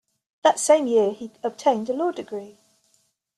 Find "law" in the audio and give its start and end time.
1.93-2.09